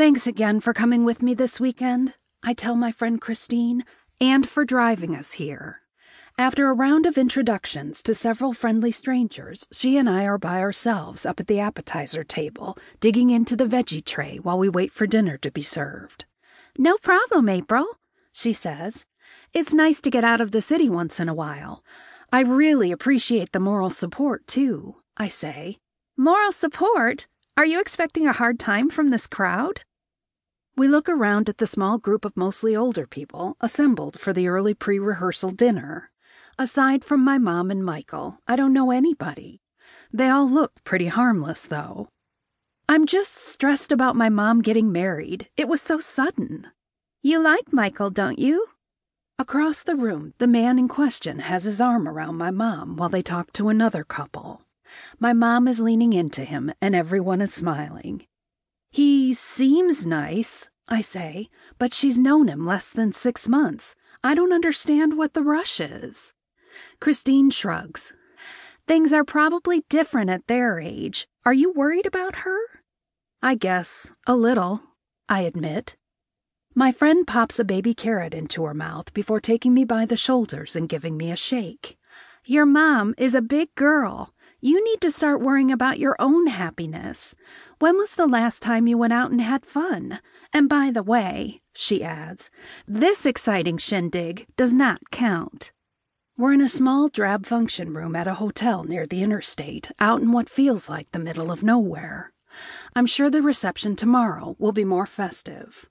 [0.00, 3.84] Thanks again for coming with me this weekend, I tell my friend Christine,
[4.18, 5.82] and for driving us here.
[6.38, 11.26] After a round of introductions to several friendly strangers, she and I are by ourselves
[11.26, 15.36] up at the appetizer table, digging into the veggie tray while we wait for dinner
[15.36, 16.24] to be served.
[16.78, 17.86] No problem, April,
[18.32, 19.04] she says.
[19.52, 21.84] It's nice to get out of the city once in a while.
[22.32, 25.76] I really appreciate the moral support, too, I say.
[26.16, 27.26] Moral support?
[27.54, 29.82] Are you expecting a hard time from this crowd?
[30.80, 34.72] We look around at the small group of mostly older people assembled for the early
[34.72, 36.10] pre rehearsal dinner.
[36.58, 39.60] Aside from my mom and Michael, I don't know anybody.
[40.10, 42.08] They all look pretty harmless, though.
[42.88, 45.50] I'm just stressed about my mom getting married.
[45.54, 46.68] It was so sudden.
[47.22, 48.64] You like Michael, don't you?
[49.38, 53.20] Across the room, the man in question has his arm around my mom while they
[53.20, 54.62] talk to another couple.
[55.18, 58.24] My mom is leaning into him, and everyone is smiling.
[58.90, 63.94] He seems nice, I say, but she's known him less than six months.
[64.24, 66.34] I don't understand what the rush is.
[67.00, 68.14] Christine shrugs.
[68.86, 71.28] Things are probably different at their age.
[71.44, 72.58] Are you worried about her?
[73.40, 74.82] I guess, a little,
[75.28, 75.96] I admit.
[76.74, 80.74] My friend pops a baby carrot into her mouth before taking me by the shoulders
[80.74, 81.96] and giving me a shake.
[82.44, 84.34] Your mom is a big girl.
[84.60, 87.34] You need to start worrying about your own happiness.
[87.80, 90.20] When was the last time you went out and had fun?
[90.52, 92.50] And by the way, she adds,
[92.86, 95.72] this exciting shindig does not count.
[96.36, 100.30] We're in a small drab function room at a hotel near the interstate, out in
[100.30, 102.34] what feels like the middle of nowhere.
[102.94, 105.88] I'm sure the reception tomorrow will be more festive.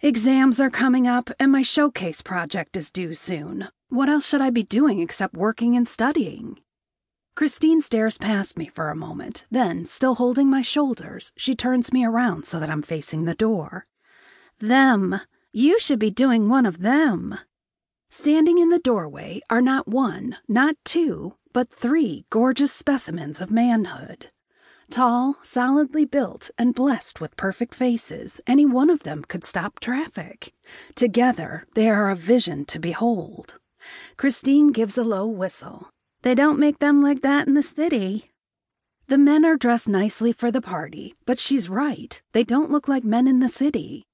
[0.00, 3.68] Exams are coming up, and my showcase project is due soon.
[3.88, 6.58] What else should I be doing except working and studying?
[7.34, 12.04] Christine stares past me for a moment, then, still holding my shoulders, she turns me
[12.04, 13.86] around so that I'm facing the door.
[14.58, 15.20] Them.
[15.52, 17.38] You should be doing one of them.
[18.10, 24.30] Standing in the doorway are not one, not two, but three gorgeous specimens of manhood.
[24.90, 30.52] Tall, solidly built, and blessed with perfect faces, any one of them could stop traffic.
[30.96, 33.58] Together, they are a vision to behold.
[34.16, 35.90] Christine gives a low whistle.
[36.22, 38.30] They don't make them like that in the city.
[39.06, 42.20] The men are dressed nicely for the party, but she's right.
[42.32, 44.06] They don't look like men in the city.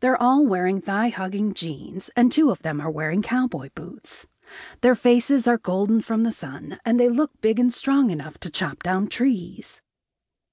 [0.00, 4.26] They're all wearing thigh hugging jeans, and two of them are wearing cowboy boots.
[4.80, 8.50] Their faces are golden from the sun, and they look big and strong enough to
[8.50, 9.82] chop down trees.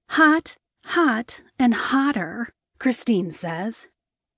[0.09, 2.49] Hot, hot, and hotter,
[2.79, 3.87] Christine says.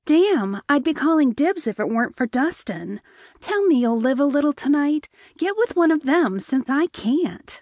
[0.07, 3.01] Damn, I'd be calling dibs if it weren't for Dustin.
[3.41, 5.09] Tell me you'll live a little tonight.
[5.37, 7.61] Get with one of them since I can't.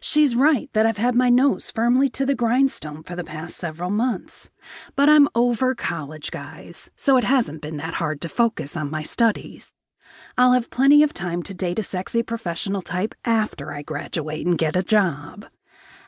[0.00, 3.90] She's right that I've had my nose firmly to the grindstone for the past several
[3.90, 4.48] months.
[4.96, 9.02] But I'm over college, guys, so it hasn't been that hard to focus on my
[9.02, 9.74] studies.
[10.38, 14.56] I'll have plenty of time to date a sexy professional type after I graduate and
[14.56, 15.44] get a job.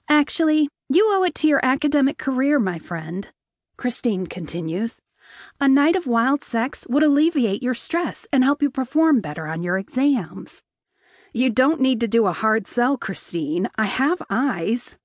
[0.09, 3.28] Actually, you owe it to your academic career, my friend.
[3.77, 5.03] Christine continues.
[5.61, 9.63] A night of wild sex would alleviate your stress and help you perform better on
[9.63, 10.63] your exams.
[11.33, 13.69] You don't need to do a hard sell, Christine.
[13.77, 14.99] I have eyes.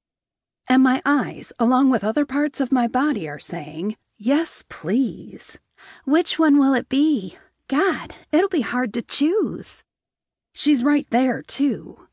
[0.68, 5.60] And my eyes, along with other parts of my body, are saying, Yes, please.
[6.06, 7.38] Which one will it be?
[7.68, 9.84] God, it'll be hard to choose.
[10.54, 12.08] She's right there, too.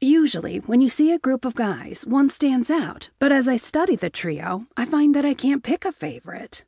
[0.00, 3.96] Usually, when you see a group of guys, one stands out, but as I study
[3.96, 6.64] the trio, I find that I can't pick a favorite.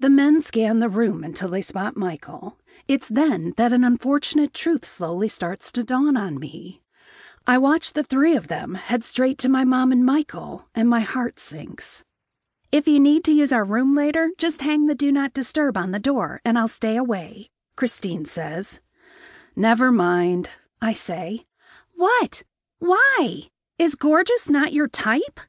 [0.00, 2.56] The men scan the room until they spot Michael,
[2.88, 6.80] it's then that an unfortunate truth slowly starts to dawn on me.
[7.46, 11.00] I watch the three of them head straight to my mom and Michael, and my
[11.00, 12.02] heart sinks.
[12.72, 15.90] If you need to use our room later, just hang the do not disturb on
[15.90, 18.80] the door and I'll stay away, Christine says.
[19.54, 20.48] Never mind,
[20.80, 21.44] I say.
[21.94, 22.42] What?
[22.78, 23.50] Why?
[23.78, 25.40] Is gorgeous not your type?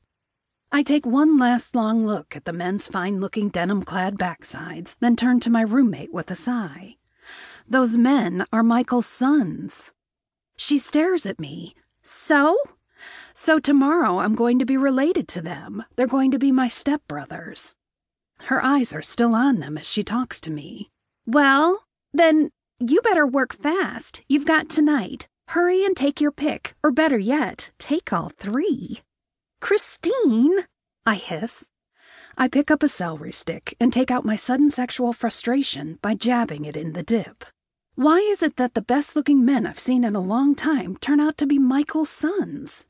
[0.74, 5.18] I take one last long look at the men's fine looking denim clad backsides, then
[5.18, 6.96] turn to my roommate with a sigh.
[7.68, 9.91] Those men are Michael's sons.
[10.56, 11.76] She stares at me.
[12.03, 12.58] So?
[13.34, 15.84] So tomorrow I'm going to be related to them.
[15.97, 17.76] They're going to be my stepbrothers.
[18.44, 20.90] Her eyes are still on them as she talks to me.
[21.26, 21.84] Well,
[22.14, 24.23] then you better work fast.
[24.29, 25.28] You've got tonight.
[25.50, 29.02] Hurry and take your pick, or better yet, take all three.
[29.61, 30.66] Christine,
[31.05, 31.69] I hiss.
[32.35, 36.66] I pick up a celery stick and take out my sudden sexual frustration by jabbing
[36.66, 37.46] it in the dip.
[37.96, 41.19] Why is it that the best looking men I've seen in a long time turn
[41.19, 42.87] out to be Michael's sons?